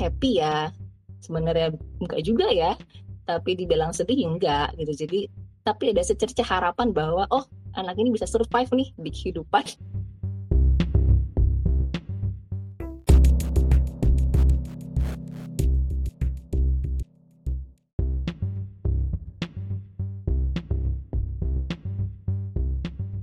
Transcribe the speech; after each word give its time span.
happy 0.00 0.40
ya. 0.40 0.72
Sebenarnya 1.20 1.76
enggak 2.00 2.24
juga 2.24 2.48
ya. 2.48 2.72
Tapi 3.28 3.52
dibilang 3.60 3.92
sedih 3.92 4.24
enggak 4.24 4.72
gitu. 4.80 5.04
Jadi 5.04 5.28
tapi 5.60 5.92
ada 5.92 6.00
secerca 6.00 6.40
harapan 6.40 6.96
bahwa 6.96 7.28
oh 7.28 7.44
anak 7.76 8.00
ini 8.00 8.08
bisa 8.08 8.24
survive 8.24 8.72
nih 8.72 8.88
di 8.96 9.10
kehidupan. 9.12 9.64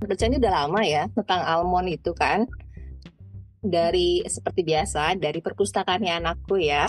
Bacanya 0.08 0.40
udah 0.40 0.52
lama 0.64 0.80
ya 0.88 1.04
tentang 1.12 1.44
almond 1.44 1.92
itu 1.92 2.16
kan 2.16 2.48
dari 3.62 4.22
seperti 4.24 4.62
biasa 4.62 5.18
dari 5.18 5.42
perpustakaannya 5.42 6.12
anakku 6.22 6.58
ya. 6.58 6.86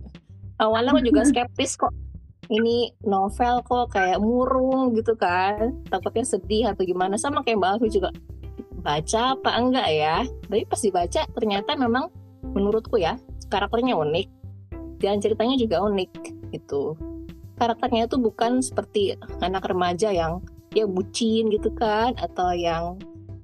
Awalnya 0.62 0.92
aku 0.92 1.02
juga 1.06 1.22
skeptis 1.24 1.78
kok 1.80 1.94
ini 2.50 2.90
novel 3.06 3.62
kok 3.62 3.94
kayak 3.94 4.18
murung 4.18 4.90
gitu 4.98 5.14
kan 5.14 5.70
takutnya 5.86 6.26
sedih 6.26 6.74
atau 6.74 6.82
gimana. 6.82 7.14
Sama 7.16 7.46
kayak 7.46 7.62
Mbak 7.62 7.70
Alfi 7.78 7.88
juga 7.94 8.10
baca 8.82 9.38
apa 9.38 9.50
enggak 9.56 9.88
ya? 9.88 10.16
Tapi 10.50 10.66
pas 10.66 10.80
dibaca 10.82 11.20
ternyata 11.30 11.70
memang 11.78 12.10
menurutku 12.52 12.98
ya 12.98 13.16
karakternya 13.48 13.94
unik 13.94 14.28
dan 15.00 15.22
ceritanya 15.22 15.56
juga 15.56 15.80
unik 15.86 16.10
gitu. 16.52 16.98
Karakternya 17.56 18.08
itu 18.08 18.16
bukan 18.16 18.64
seperti 18.64 19.16
anak 19.40 19.68
remaja 19.68 20.10
yang 20.10 20.40
ya 20.72 20.86
bucin 20.86 21.50
gitu 21.50 21.70
kan 21.74 22.14
atau 22.18 22.54
yang 22.54 22.96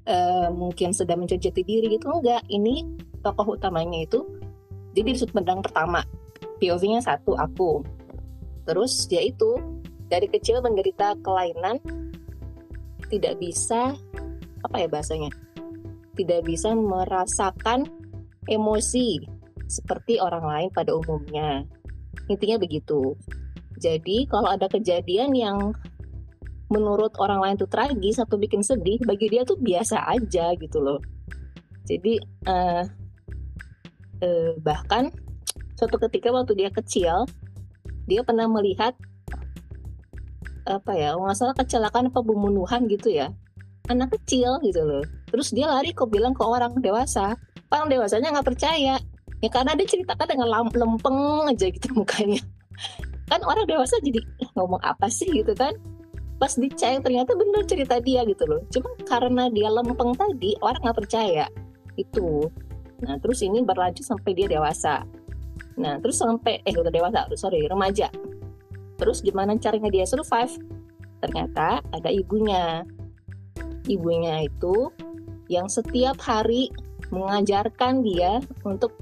uh, 0.06 0.48
mungkin 0.54 0.94
sedang 0.94 1.22
mencari 1.22 1.52
diri 1.52 1.98
gitu 1.98 2.08
enggak 2.10 2.42
ini 2.48 2.86
tokoh 3.20 3.58
utamanya 3.58 4.06
itu 4.06 4.22
jadi 4.96 5.12
di 5.12 5.18
sudut 5.20 5.36
pandang 5.36 5.60
pertama 5.60 6.00
POV-nya 6.58 7.04
satu 7.04 7.36
aku. 7.36 7.84
Terus 8.66 9.06
dia 9.06 9.22
itu 9.22 9.60
dari 10.08 10.27
kecil 10.27 10.64
menderita 10.64 11.14
kelainan 11.20 11.78
tidak 13.12 13.38
bisa 13.38 13.94
apa 14.64 14.77
ya 14.80 14.88
bahasanya? 14.90 15.30
Tidak 16.16 16.40
bisa 16.42 16.72
merasakan 16.72 17.86
emosi 18.48 19.20
seperti 19.68 20.18
orang 20.18 20.44
lain 20.48 20.68
pada 20.72 20.96
umumnya. 20.96 21.62
Intinya 22.32 22.56
begitu. 22.56 23.14
Jadi 23.77 24.24
kalau 24.32 24.48
ada 24.48 24.66
kejadian 24.72 25.36
yang 25.36 25.77
menurut 26.67 27.14
orang 27.22 27.39
lain 27.42 27.56
tuh 27.59 27.70
tragis 27.70 28.19
atau 28.19 28.36
bikin 28.39 28.62
sedih, 28.62 28.98
bagi 29.06 29.31
dia 29.31 29.47
tuh 29.47 29.59
biasa 29.59 30.03
aja 30.11 30.55
gitu 30.59 30.83
loh. 30.83 30.98
Jadi 31.86 32.19
uh, 32.50 32.83
uh, 34.23 34.50
bahkan 34.58 35.14
suatu 35.78 36.00
ketika 36.08 36.34
waktu 36.34 36.58
dia 36.58 36.70
kecil 36.75 37.28
dia 38.11 38.27
pernah 38.27 38.50
melihat 38.50 38.95
apa 40.67 40.98
ya 40.98 41.14
nggak 41.14 41.36
salah 41.39 41.55
kecelakaan 41.55 42.11
apa 42.11 42.20
pembunuhan 42.23 42.91
gitu 42.91 43.14
ya. 43.14 43.30
Anak 43.86 44.19
kecil 44.19 44.58
gitu 44.67 44.83
loh. 44.83 45.06
Terus 45.30 45.55
dia 45.55 45.70
lari 45.70 45.95
kok 45.95 46.11
bilang 46.11 46.34
ke 46.34 46.42
orang 46.42 46.75
dewasa 46.83 47.39
orang 47.70 47.86
dewasanya 47.86 48.34
nggak 48.34 48.47
percaya. 48.51 48.98
Ya 49.45 49.48
karena 49.53 49.78
dia 49.78 49.86
ceritakan 49.86 50.27
dengan 50.27 50.48
lempeng 50.75 51.47
aja 51.47 51.67
gitu 51.70 51.95
mukanya. 51.98 52.42
Kan 53.30 53.42
orang 53.47 53.67
dewasa 53.70 53.95
jadi 54.03 54.19
ngomong 54.58 54.83
apa 54.83 55.06
sih? 55.06 55.30
gitu 55.30 55.55
kan 55.55 55.75
pas 56.37 56.53
dicek 56.53 57.01
ternyata 57.01 57.33
bener 57.33 57.65
cerita 57.65 57.97
dia 58.01 58.25
gitu 58.29 58.45
loh 58.45 58.61
cuma 58.69 58.92
karena 59.09 59.48
dia 59.48 59.73
lempeng 59.73 60.12
tadi 60.12 60.53
orang 60.61 60.81
nggak 60.84 60.98
percaya 61.01 61.47
itu 61.97 62.48
nah 63.01 63.17
terus 63.20 63.41
ini 63.45 63.61
berlanjut 63.64 64.05
sampai 64.05 64.33
dia 64.36 64.48
dewasa 64.48 65.05
Nah, 65.77 66.01
terus 66.01 66.17
sampai 66.20 66.64
eh 66.64 66.73
udah 66.73 66.89
dewasa, 66.89 67.29
sorry, 67.36 67.69
remaja. 67.69 68.08
Terus 68.96 69.20
gimana 69.20 69.61
caranya 69.61 69.92
dia 69.92 70.08
survive? 70.08 70.57
Ternyata 71.20 71.85
ada 71.92 72.08
ibunya. 72.08 72.85
Ibunya 73.85 74.48
itu 74.48 74.89
yang 75.52 75.69
setiap 75.69 76.19
hari 76.19 76.73
mengajarkan 77.13 78.02
dia 78.02 78.41
untuk 78.64 78.96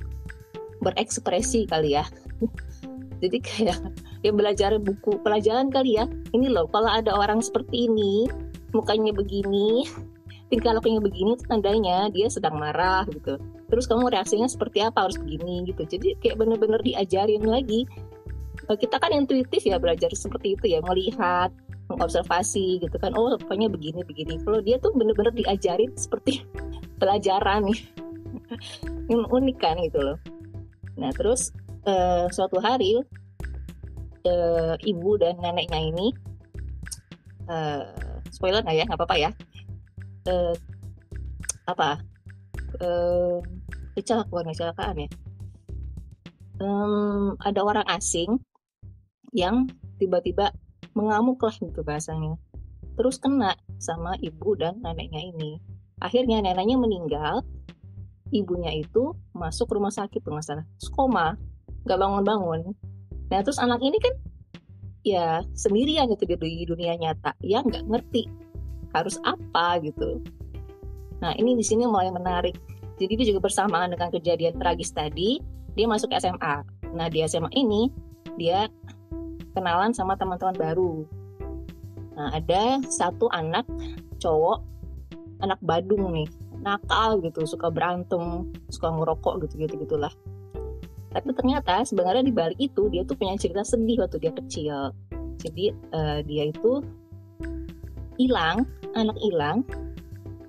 berekspresi 0.83 1.71
kali 1.71 1.95
ya. 1.95 2.05
Jadi 3.23 3.39
kayak 3.41 3.81
dia 4.25 4.33
belajar 4.33 4.81
buku 4.81 5.21
pelajaran 5.21 5.69
kali 5.69 6.01
ya. 6.01 6.09
Ini 6.33 6.49
loh, 6.49 6.65
kalau 6.73 6.89
ada 6.89 7.13
orang 7.13 7.45
seperti 7.45 7.93
ini, 7.93 8.25
mukanya 8.73 9.13
begini, 9.13 9.85
tingkah 10.51 10.73
lakunya 10.73 10.97
begini, 10.97 11.37
tandanya 11.45 12.09
dia 12.09 12.33
sedang 12.33 12.57
marah 12.57 13.05
gitu. 13.13 13.37
Terus 13.69 13.85
kamu 13.85 14.09
reaksinya 14.09 14.49
seperti 14.49 14.81
apa 14.81 15.05
harus 15.05 15.21
begini 15.21 15.69
gitu. 15.69 15.85
Jadi 15.85 16.17
kayak 16.25 16.41
bener-bener 16.41 16.81
diajarin 16.81 17.45
lagi. 17.45 17.85
Kita 18.65 18.97
kan 18.97 19.13
intuitif 19.13 19.61
ya 19.61 19.77
belajar 19.77 20.09
seperti 20.17 20.57
itu 20.57 20.73
ya 20.73 20.81
melihat 20.81 21.53
mengobservasi 21.93 22.81
gitu 22.81 22.97
kan. 22.97 23.13
Oh 23.13 23.37
rupanya 23.37 23.69
begini 23.69 24.01
begini. 24.09 24.41
Kalau 24.41 24.65
dia 24.65 24.81
tuh 24.81 24.97
bener-bener 24.97 25.37
diajarin 25.37 25.93
seperti 26.01 26.49
pelajaran 27.01 27.69
nih. 27.69 27.81
Yang 29.13 29.25
unik 29.29 29.57
kan 29.61 29.77
gitu 29.85 30.01
loh. 30.01 30.17
Nah 30.97 31.13
terus 31.13 31.53
uh, 31.85 32.25
suatu 32.33 32.57
hari 32.65 33.05
uh, 34.25 34.75
ibu 34.81 35.11
dan 35.21 35.39
neneknya 35.41 35.81
ini 35.81 36.13
uh, 37.49 37.89
spoiler 38.33 38.65
nggak 38.65 38.77
ya? 38.77 38.85
Nggak 38.89 38.99
apa-apa 39.01 39.17
ya. 39.21 39.31
Uh, 40.29 40.55
apa? 41.69 42.01
Uh, 42.81 43.39
kecelakaan 43.95 44.51
kecelakaan 44.51 44.97
ya. 45.07 45.09
Um, 46.63 47.35
ada 47.43 47.61
orang 47.63 47.87
asing 47.91 48.39
yang 49.35 49.67
tiba-tiba 49.99 50.55
mengamuk 50.95 51.43
lah 51.43 51.55
gitu 51.55 51.83
bahasanya. 51.83 52.39
Terus 52.95 53.19
kena 53.19 53.59
sama 53.83 54.15
ibu 54.23 54.55
dan 54.55 54.79
neneknya 54.83 55.19
ini. 55.19 55.59
Akhirnya 55.99 56.39
neneknya 56.43 56.79
meninggal 56.79 57.43
ibunya 58.31 58.71
itu 58.75 59.15
masuk 59.35 59.71
rumah 59.75 59.91
sakit 59.91 60.23
tuh 60.23 60.35
nggak 60.35 60.47
salah. 60.47 60.67
Koma 60.95 61.35
nggak 61.85 61.99
bangun-bangun 62.01 62.61
nah 63.33 63.41
terus 63.41 63.61
anak 63.61 63.81
ini 63.81 63.97
kan 64.01 64.15
ya 65.05 65.45
sendirian 65.53 66.09
gitu 66.13 66.25
di 66.37 66.65
dunia 66.65 66.97
nyata 66.97 67.37
ya 67.45 67.61
nggak 67.61 67.85
ngerti 67.89 68.29
harus 68.97 69.21
apa 69.25 69.81
gitu 69.85 70.21
nah 71.21 71.33
ini 71.37 71.57
di 71.57 71.65
sini 71.65 71.85
mulai 71.89 72.09
menarik 72.13 72.57
jadi 72.95 73.13
dia 73.19 73.27
juga 73.35 73.51
bersamaan 73.51 73.91
dengan 73.91 74.09
kejadian 74.11 74.55
tragis 74.59 74.95
tadi, 74.95 75.43
dia 75.75 75.87
masuk 75.91 76.15
SMA. 76.15 76.63
Nah 76.95 77.07
di 77.11 77.27
SMA 77.27 77.51
ini 77.51 77.91
dia 78.39 78.71
kenalan 79.55 79.91
sama 79.91 80.15
teman-teman 80.15 80.55
baru. 80.55 81.03
Nah 82.15 82.31
ada 82.31 82.79
satu 82.87 83.27
anak 83.35 83.67
cowok, 84.23 84.63
anak 85.43 85.59
Badung 85.59 86.15
nih, 86.15 86.31
nakal 86.63 87.19
gitu, 87.19 87.43
suka 87.43 87.67
berantem, 87.67 88.47
suka 88.71 88.95
ngerokok 88.95 89.43
gitu-gitu 89.47 89.75
gitulah. 89.83 90.15
Tapi 91.15 91.31
ternyata 91.31 91.87
sebenarnya 91.87 92.27
di 92.27 92.35
balik 92.35 92.59
itu 92.59 92.91
dia 92.91 93.07
tuh 93.07 93.15
punya 93.15 93.39
cerita 93.39 93.63
sedih 93.63 94.03
waktu 94.03 94.19
dia 94.19 94.33
kecil. 94.35 94.91
Jadi 95.39 95.71
uh, 95.95 96.19
dia 96.27 96.51
itu 96.51 96.83
hilang, 98.19 98.67
anak 98.99 99.15
hilang, 99.23 99.63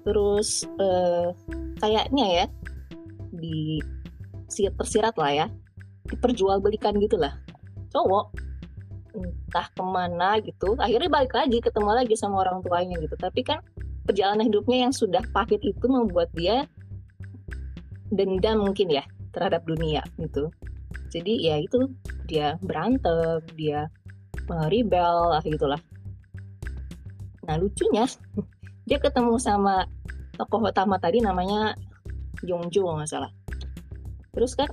terus 0.01 0.65
uh, 0.81 1.29
kayaknya 1.77 2.25
ya 2.25 2.45
di 3.29 3.77
tersirat 4.49 5.13
lah 5.21 5.45
ya. 5.45 5.47
Diperjualbelikan 6.09 6.97
gitulah 7.01 7.33
cowok 7.93 8.33
entah 9.13 9.67
ke 9.69 9.83
mana 9.85 10.41
gitu. 10.41 10.73
Akhirnya 10.81 11.09
balik 11.13 11.33
lagi 11.37 11.61
ketemu 11.61 11.93
lagi 11.93 12.18
sama 12.18 12.41
orang 12.41 12.65
tuanya 12.65 12.97
gitu. 12.97 13.13
Tapi 13.18 13.45
kan 13.45 13.61
perjalanan 14.06 14.50
hidupnya 14.50 14.89
yang 14.89 14.94
sudah 14.94 15.21
pahit 15.33 15.61
itu 15.61 15.85
membuat 15.85 16.29
dia 16.33 16.65
dendam 18.13 18.61
mungkin 18.61 18.94
ya 18.94 19.06
terhadap 19.35 19.67
dunia 19.67 19.99
gitu. 20.15 20.47
Jadi 21.11 21.43
ya 21.43 21.59
itu 21.59 21.91
dia 22.25 22.55
berantem 22.63 23.43
dia 23.59 23.91
rebel 24.71 25.35
lah 25.35 25.43
gitulah. 25.43 25.81
Nah 27.43 27.55
lucunya 27.59 28.07
dia 28.87 28.97
ketemu 28.97 29.35
sama 29.35 29.83
tokoh 30.39 30.63
utama 30.63 30.95
tadi 30.95 31.19
namanya 31.19 31.75
Yongjo 32.43 32.87
nggak 32.87 33.09
salah. 33.11 33.31
Terus 34.31 34.55
kan 34.55 34.71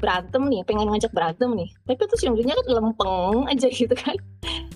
berantem 0.00 0.48
nih 0.48 0.64
pengen 0.64 0.92
ngajak 0.92 1.12
berantem 1.12 1.52
nih. 1.56 1.68
Tapi 1.88 2.04
tuh 2.04 2.18
si 2.20 2.24
Yongjonya 2.28 2.56
kan 2.56 2.66
lempeng 2.68 3.36
aja 3.48 3.68
gitu 3.84 3.94
kan. 3.96 4.16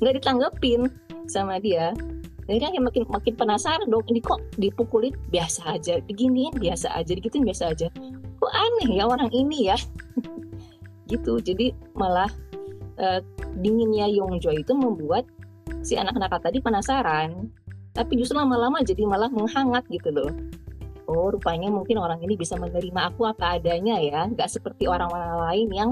Nggak 0.00 0.20
ditanggepin 0.20 0.88
sama 1.28 1.60
dia. 1.60 1.92
Akhirnya 2.48 2.80
yang 2.80 2.88
makin 2.88 3.04
makin 3.12 3.36
penasaran 3.36 3.92
dong 3.92 4.08
ini 4.08 4.24
kok 4.24 4.40
dipukulin? 4.56 5.12
Biasa 5.28 5.76
aja 5.76 6.00
beginiin 6.00 6.56
biasa 6.56 6.96
aja 6.96 7.12
digituin 7.12 7.44
biasa 7.44 7.76
aja 7.76 7.92
kok 8.38 8.52
aneh 8.54 8.88
ya 8.98 9.04
orang 9.06 9.30
ini 9.34 9.70
ya? 9.70 9.76
Gitu 11.10 11.40
jadi 11.42 11.74
malah 11.98 12.30
uh, 12.98 13.20
dinginnya 13.58 14.06
Yongjo 14.10 14.52
itu 14.54 14.72
membuat 14.74 15.26
si 15.82 15.96
anak-anak 15.98 16.42
tadi 16.42 16.58
penasaran. 16.62 17.50
Tapi 17.96 18.14
justru 18.14 18.38
lama-lama 18.38 18.78
jadi 18.84 19.02
malah 19.08 19.26
menghangat 19.32 19.82
gitu 19.90 20.14
loh. 20.14 20.30
Oh 21.08 21.32
rupanya 21.32 21.72
mungkin 21.72 21.98
orang 21.98 22.20
ini 22.20 22.36
bisa 22.36 22.54
menerima 22.54 23.10
aku 23.10 23.26
apa 23.26 23.58
adanya 23.58 23.98
ya. 23.98 24.28
Nggak 24.28 24.52
seperti 24.52 24.86
orang-orang 24.86 25.34
lain 25.48 25.68
yang 25.72 25.90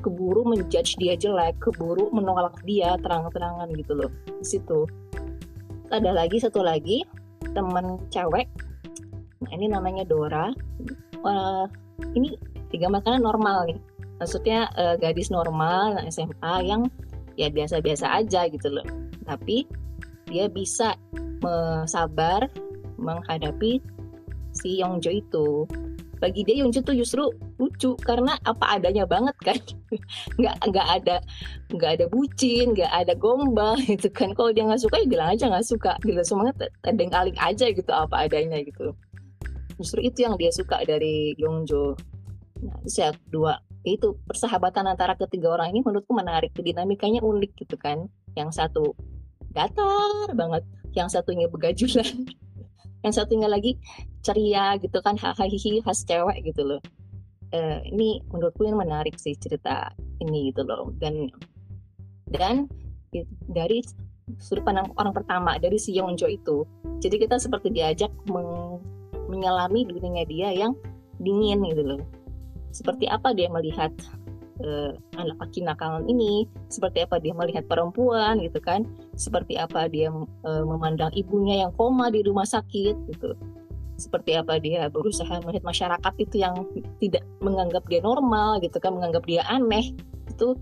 keburu 0.00 0.44
menjudge 0.44 0.96
dia 1.00 1.16
jelek 1.16 1.56
keburu 1.60 2.12
menolak 2.12 2.56
dia 2.64 2.96
terang-terangan 3.02 3.68
gitu 3.76 3.92
loh. 3.92 4.10
Di 4.40 4.46
situ. 4.46 4.86
Ada 5.92 6.16
lagi 6.16 6.40
satu 6.40 6.64
lagi 6.64 7.04
teman 7.52 8.00
cewek. 8.08 8.48
Nah 9.44 9.50
ini 9.52 9.68
namanya 9.68 10.08
Dora 10.08 10.48
uh, 11.24 11.66
ini 12.14 12.36
tiga 12.70 12.92
makanan 12.92 13.24
normal 13.24 13.66
nih. 13.68 13.80
Maksudnya 14.22 14.70
uh, 14.78 14.94
gadis 15.00 15.28
normal 15.28 15.98
SMA 16.08 16.54
yang 16.64 16.86
ya 17.34 17.50
biasa-biasa 17.50 18.22
aja 18.22 18.46
gitu 18.46 18.70
loh. 18.70 18.86
Tapi 19.26 19.66
dia 20.30 20.48
bisa 20.48 20.96
sabar 21.84 22.48
menghadapi 22.96 23.76
si 24.56 24.80
Yongjo 24.80 25.12
itu. 25.12 25.68
Bagi 26.22 26.40
dia 26.46 26.64
Yongjo 26.64 26.80
tuh 26.80 26.96
justru 26.96 27.28
lucu 27.60 27.92
karena 28.00 28.38
apa 28.48 28.80
adanya 28.80 29.04
banget 29.04 29.36
kan. 29.44 29.60
Nggak 30.40 30.56
nggak 30.72 30.88
ada 30.88 31.16
nggak 31.74 31.90
ada 32.00 32.06
bucin 32.08 32.72
nggak 32.72 32.88
ada 32.88 33.12
gombal 33.12 33.76
gitu 33.90 34.08
kan. 34.08 34.32
Kalau 34.32 34.54
dia 34.54 34.64
nggak 34.64 34.80
suka 34.80 35.04
ya 35.04 35.06
bilang 35.10 35.28
aja 35.36 35.52
nggak 35.52 35.66
suka 35.68 35.92
gitu. 36.06 36.20
Semuanya 36.24 36.54
tendeng 36.80 37.12
aja 37.12 37.66
gitu 37.68 37.92
apa 37.92 38.24
adanya 38.24 38.62
gitu 38.64 38.96
justru 39.78 40.04
itu 40.04 40.26
yang 40.26 40.34
dia 40.38 40.50
suka 40.50 40.82
dari 40.84 41.34
Yongjo. 41.38 41.94
Nah 42.64 42.76
terus 42.82 42.96
ya 42.96 43.10
dua 43.28 43.58
itu 43.84 44.16
persahabatan 44.24 44.88
antara 44.88 45.12
ketiga 45.14 45.52
orang 45.54 45.74
ini 45.76 45.84
menurutku 45.84 46.16
menarik. 46.16 46.54
Dinamikanya 46.56 47.20
unik 47.20 47.52
gitu 47.66 47.76
kan. 47.76 48.08
Yang 48.34 48.58
satu 48.58 48.96
datar 49.54 50.34
banget 50.34 50.66
yang 50.94 51.06
satunya 51.06 51.46
begajulan 51.46 52.06
yang 53.04 53.14
satunya 53.14 53.46
lagi 53.46 53.78
ceria 54.24 54.74
gitu 54.80 54.98
kan 55.04 55.14
hahaha 55.14 55.46
khas 55.84 56.00
cewek 56.08 56.40
gitu 56.42 56.62
loh. 56.64 56.80
Uh, 57.54 57.78
ini 57.86 58.18
menurutku 58.34 58.66
yang 58.66 58.80
menarik 58.80 59.14
sih 59.14 59.36
cerita 59.38 59.94
ini 60.18 60.50
gitu 60.50 60.66
loh. 60.66 60.90
Dan 60.98 61.30
dan 62.32 62.66
dari 63.46 63.84
sudut 64.40 64.64
pandang 64.64 64.88
orang 64.96 65.12
pertama 65.12 65.60
dari 65.60 65.76
si 65.76 65.94
Yongjo 65.94 66.26
itu 66.26 66.64
jadi 66.98 67.20
kita 67.20 67.36
seperti 67.36 67.68
diajak 67.70 68.10
meng, 68.32 68.80
menyelami 69.28 69.88
dunia 69.88 70.24
dia 70.26 70.48
yang 70.52 70.72
dingin 71.22 71.62
gitu 71.70 71.82
loh. 71.82 72.00
Seperti 72.74 73.06
apa 73.06 73.30
dia 73.30 73.46
melihat 73.46 73.94
uh, 74.66 74.98
anak 75.14 75.38
laki 75.38 75.62
nakalan 75.62 76.02
ini, 76.10 76.50
seperti 76.66 77.06
apa 77.06 77.22
dia 77.22 77.30
melihat 77.30 77.64
perempuan 77.70 78.42
gitu 78.42 78.58
kan, 78.58 78.82
seperti 79.14 79.54
apa 79.54 79.86
dia 79.86 80.10
uh, 80.10 80.64
memandang 80.66 81.14
ibunya 81.14 81.62
yang 81.66 81.72
koma 81.78 82.10
di 82.10 82.26
rumah 82.26 82.42
sakit 82.42 82.94
gitu, 83.14 83.30
seperti 83.94 84.34
apa 84.34 84.58
dia 84.58 84.90
berusaha 84.90 85.38
melihat 85.46 85.62
masyarakat 85.62 86.14
itu 86.18 86.42
yang 86.42 86.66
tidak 86.98 87.22
menganggap 87.38 87.86
dia 87.86 88.02
normal 88.02 88.58
gitu 88.58 88.82
kan, 88.82 88.98
menganggap 88.98 89.22
dia 89.22 89.46
aneh 89.46 89.94
itu 90.26 90.58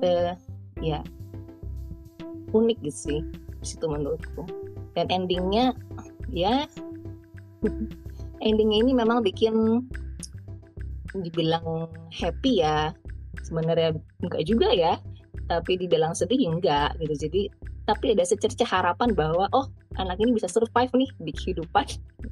uh, 0.00 0.32
ya 0.80 1.04
unik 2.56 2.80
gitu 2.80 2.96
sih 3.12 3.20
situ 3.60 3.84
menurutku. 3.86 4.48
Dan 4.92 5.08
endingnya 5.08 5.72
ya 6.32 6.68
endingnya 8.46 8.78
ini 8.82 8.92
memang 8.92 9.22
bikin 9.22 9.86
dibilang 11.16 11.88
happy 12.10 12.62
ya. 12.64 12.90
Sebenarnya 13.42 13.96
enggak 14.22 14.44
juga 14.44 14.70
ya 14.70 15.00
tapi 15.50 15.76
dibilang 15.76 16.16
sedih 16.16 16.48
enggak 16.48 16.96
gitu. 17.00 17.28
Jadi 17.28 17.42
tapi 17.82 18.14
ada 18.14 18.22
secerca 18.22 18.62
harapan 18.62 19.10
bahwa 19.12 19.50
oh 19.52 19.66
anak 19.98 20.16
ini 20.22 20.32
bisa 20.38 20.46
survive 20.46 20.92
nih 20.94 21.10
di 21.18 21.32
kehidupan 21.34 21.86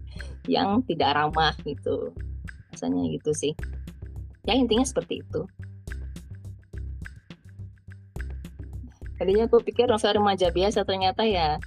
yang 0.54 0.80
tidak 0.86 1.12
ramah 1.12 1.54
gitu. 1.66 2.14
Rasanya 2.72 3.10
gitu 3.10 3.30
sih. 3.34 3.52
Ya 4.46 4.56
intinya 4.56 4.86
seperti 4.86 5.20
itu. 5.20 5.42
Tadinya 9.20 9.44
aku 9.44 9.60
pikir 9.60 9.84
novel 9.84 10.16
remaja 10.16 10.48
biasa 10.48 10.86
ternyata 10.88 11.28
ya. 11.28 11.60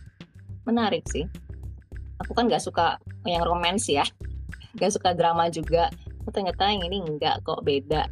Menarik 0.66 1.06
sih. 1.12 1.28
Aku 2.26 2.34
kan 2.34 2.50
nggak 2.50 2.64
suka 2.64 2.98
yang 3.30 3.44
romans 3.44 3.88
ya. 3.88 4.04
Nggak 4.76 4.92
suka 5.00 5.16
drama 5.16 5.48
juga. 5.48 5.90
Ternyata 6.32 6.72
yang 6.72 6.84
ini 6.88 6.98
enggak 7.04 7.44
kok 7.44 7.62
beda. 7.68 8.08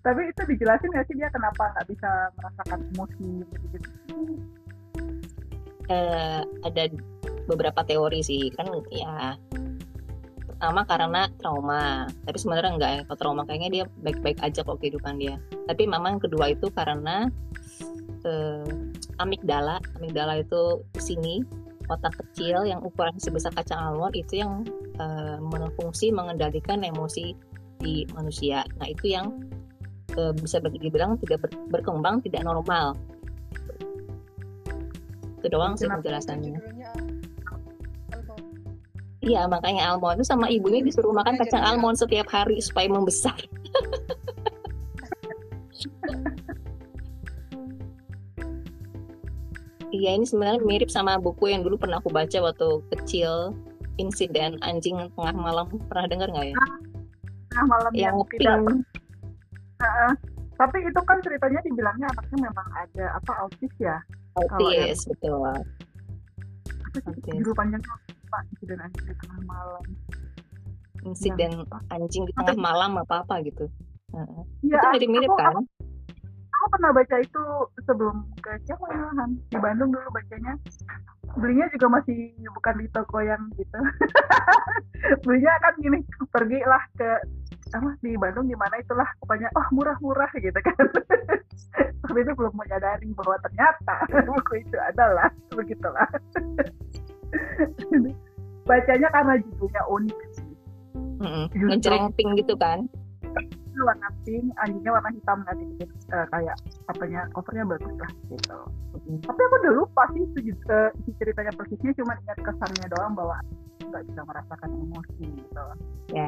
Tapi 0.00 0.20
itu 0.32 0.42
dijelasin 0.48 0.88
nggak 0.88 1.06
sih 1.12 1.16
dia 1.20 1.28
kenapa 1.28 1.76
nggak 1.76 1.86
bisa 1.92 2.10
merasakan 2.40 2.80
emosi 2.96 3.28
gitu? 3.44 3.88
Uh, 5.90 6.42
ada 6.64 6.88
beberapa 7.44 7.84
teori 7.84 8.24
sih. 8.24 8.48
Kan 8.56 8.72
ya 8.88 9.36
pertama 10.48 10.84
karena 10.88 11.20
trauma. 11.40 12.08
Tapi 12.24 12.36
sebenarnya 12.40 12.72
enggak 12.76 12.92
ya. 12.92 13.00
Kalau 13.08 13.18
trauma 13.20 13.42
kayaknya 13.44 13.70
dia 13.70 13.84
baik-baik 14.00 14.40
aja 14.40 14.64
kok 14.64 14.80
kehidupan 14.80 15.20
dia. 15.20 15.36
Tapi 15.68 15.84
memang 15.84 16.20
kedua 16.20 16.52
itu 16.52 16.72
karena 16.72 17.28
uh, 18.24 18.72
amigdala. 19.20 19.80
Amigdala 20.00 20.40
itu 20.40 20.84
sini 20.96 21.44
otak 21.90 22.14
kecil 22.22 22.62
yang 22.62 22.78
ukuran 22.80 23.18
sebesar 23.18 23.50
kacang 23.50 23.82
almond 23.82 24.14
itu 24.14 24.40
yang 24.40 24.62
uh, 25.02 25.42
berfungsi 25.50 26.14
mengendalikan 26.14 26.86
emosi 26.86 27.34
di 27.82 28.06
manusia. 28.14 28.62
Nah 28.78 28.86
itu 28.86 29.10
yang 29.10 29.42
uh, 30.14 30.30
bisa 30.38 30.62
dibilang 30.62 31.18
tidak 31.26 31.44
ber, 31.44 31.50
berkembang 31.74 32.22
tidak 32.22 32.46
normal. 32.46 32.94
Itu 35.42 35.46
doang 35.50 35.74
sih 35.74 35.90
penjelasannya. 35.90 36.62
Iya 39.20 39.44
makanya 39.50 39.92
almond 39.92 40.22
itu 40.22 40.24
sama 40.24 40.48
ibunya 40.48 40.80
disuruh 40.80 41.12
makan 41.12 41.36
kacang 41.36 41.60
almond 41.60 41.98
setiap 41.98 42.30
hari 42.30 42.62
supaya 42.62 42.88
membesar. 42.88 43.36
Iya 50.00 50.16
ini 50.16 50.24
sebenarnya 50.24 50.64
mirip 50.64 50.88
sama 50.88 51.20
buku 51.20 51.52
yang 51.52 51.60
dulu 51.60 51.76
pernah 51.76 52.00
aku 52.00 52.08
baca 52.08 52.40
waktu 52.40 52.80
kecil 52.96 53.52
insiden 54.00 54.56
anjing 54.64 54.96
tengah 55.12 55.36
malam 55.36 55.68
pernah 55.92 56.08
dengar 56.08 56.32
nggak 56.32 56.56
ya? 56.56 56.56
Tengah 57.52 57.66
malam 57.68 57.92
yang, 57.92 58.16
yang 58.16 58.64
pink. 58.64 58.80
Uh, 59.84 60.12
tapi 60.56 60.80
itu 60.88 61.00
kan 61.04 61.20
ceritanya 61.20 61.60
dibilangnya 61.68 62.08
anaknya 62.16 62.48
memang 62.48 62.68
ada 62.72 63.04
apa 63.12 63.32
autis 63.44 63.72
ya? 63.76 64.00
Autis 64.40 65.04
yang, 65.04 65.12
betul. 65.12 65.36
Apa 65.44 67.08
sih 67.20 67.32
judul 67.36 67.52
panjangnya 67.52 67.92
Pak 68.32 68.42
insiden 68.56 68.78
anjing 68.80 69.04
di 69.04 69.14
tengah 69.20 69.40
malam. 69.44 69.84
Insiden 71.04 71.50
ya, 71.60 71.78
anjing 71.92 72.24
di 72.24 72.32
tengah 72.40 72.56
malam 72.56 72.96
apa 72.96 73.20
apa 73.20 73.44
gitu. 73.44 73.68
Uh, 74.16 74.48
ya, 74.64 74.80
itu 74.80 74.86
mirip-mirip 74.96 75.28
kan? 75.36 75.60
Aku, 75.60 75.60
aku 76.60 76.76
pernah 76.76 76.92
baca 76.92 77.16
itu 77.24 77.44
sebelum 77.88 78.20
ke 78.44 78.52
malahan 78.76 79.32
di 79.48 79.56
Bandung 79.56 79.96
dulu 79.96 80.08
bacanya. 80.12 80.52
Belinya 81.40 81.64
juga 81.72 81.86
masih 81.96 82.36
bukan 82.52 82.74
di 82.84 82.86
toko 82.92 83.18
yang 83.24 83.40
gitu. 83.56 83.80
Belinya 85.24 85.56
kan 85.64 85.72
gini 85.80 86.04
pergilah 86.28 86.84
ke 87.00 87.08
apa 87.72 87.96
di 88.04 88.12
Bandung 88.20 88.44
di 88.44 88.56
mana 88.60 88.76
itulah. 88.76 89.08
Pokoknya 89.24 89.48
oh 89.56 89.66
murah-murah 89.72 90.28
gitu 90.36 90.60
kan. 90.60 90.84
Tapi 92.04 92.18
itu 92.20 92.32
belum 92.36 92.52
menyadari 92.52 93.08
bahwa 93.16 93.40
ternyata 93.40 93.96
buku 94.28 94.60
itu 94.60 94.76
adalah 94.84 95.32
begitulah. 95.56 96.08
Bacanya 98.68 99.08
karena 99.08 99.34
judulnya 99.40 99.82
unik 99.88 100.20
sih. 100.36 100.52
Mm 101.24 101.48
-hmm. 101.48 102.36
gitu 102.36 102.54
kan 102.56 102.84
warna 103.78 104.08
pink 104.26 104.50
anjingnya 104.58 104.90
warna 104.90 105.10
hitam 105.14 105.38
nanti. 105.46 105.86
Uh, 106.10 106.26
kayak 106.34 106.56
apanya 106.90 107.20
covernya 107.34 107.64
bagus 107.66 107.94
lah 107.98 108.12
gitu. 108.30 108.58
Hmm. 109.10 109.18
tapi 109.26 109.40
aku 109.42 109.54
udah 109.64 109.72
lupa 109.74 110.02
sih 110.14 110.22
itu 110.22 110.54
uh, 110.70 110.90
isi 111.02 111.10
ceritanya 111.18 111.52
persisnya 111.54 111.90
cuma 111.98 112.14
ingat 112.26 112.38
kesannya 112.46 112.86
doang 112.94 113.14
bahwa 113.18 113.36
nggak 113.90 114.02
bisa 114.06 114.20
merasakan 114.22 114.70
emosi 114.70 115.24
gitu. 115.34 115.62
Ya 116.14 116.26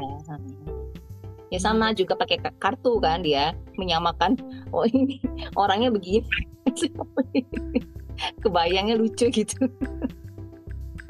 ya 1.52 1.60
sama 1.60 1.92
juga 1.92 2.16
pakai 2.16 2.40
kartu 2.56 2.96
kan 2.96 3.20
dia 3.20 3.52
menyamakan 3.76 4.40
oh 4.72 4.88
ini 4.88 5.20
orangnya 5.54 5.92
begini. 5.92 6.26
Kebayangnya 8.42 8.96
lucu 8.96 9.28
gitu. 9.28 9.68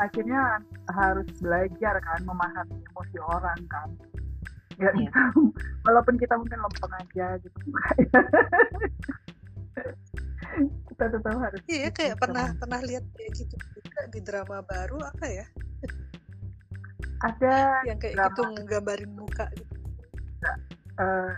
Akhirnya 0.03 0.59
harus 0.91 1.29
belajar 1.39 1.95
kan 2.03 2.21
memahami 2.27 2.75
emosi 2.91 3.19
orang 3.23 3.61
kan 3.71 3.89
ya. 4.79 5.11
walaupun 5.87 6.15
kita 6.17 6.35
mungkin 6.39 6.59
lempeng 6.61 6.95
aja 6.97 7.27
gitu. 7.41 7.59
Kita 10.93 11.09
tetap 11.09 11.33
harus 11.33 11.65
iya 11.65 11.89
kayak 11.89 12.21
pernah 12.21 12.53
pernah 12.61 12.81
lihat 12.85 13.05
kayak 13.17 13.33
gitu 13.41 13.57
juga 13.57 14.01
di 14.13 14.21
drama 14.21 14.61
baru 14.61 15.01
apa 15.01 15.27
ya? 15.27 15.47
Ada 17.25 17.87
yang 17.89 17.97
kayak 17.97 18.15
drama. 18.21 18.29
gitu 18.29 18.43
nggambarin 18.61 19.13
muka 19.17 19.49
gitu. 19.57 19.75
Uh, 21.01 21.33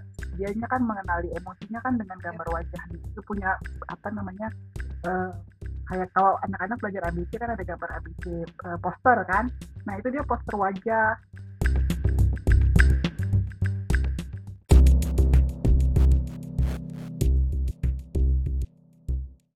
kan 0.67 0.83
mengenali 0.83 1.31
emosinya 1.39 1.79
kan 1.87 1.95
dengan 1.95 2.19
gambar 2.19 2.49
wajah 2.51 2.83
itu 2.91 3.21
punya 3.23 3.55
apa 3.87 4.11
namanya 4.11 4.51
uh, 5.07 5.31
kayak 5.87 6.11
kalau 6.17 6.35
anak-anak 6.43 6.75
belajar 6.83 7.03
ABC 7.07 7.39
kan 7.39 7.55
ada 7.55 7.63
gambar 7.63 7.91
ABC 8.03 8.25
uh, 8.67 8.79
poster 8.83 9.19
kan. 9.31 9.47
Nah 9.87 9.95
itu 10.03 10.11
dia 10.11 10.27
poster 10.27 10.59
wajah 10.59 11.15